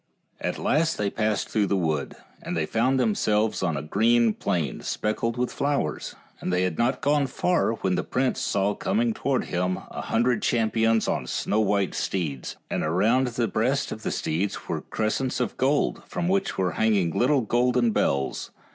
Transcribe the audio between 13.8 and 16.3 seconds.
of the steeds were crescents of gold, from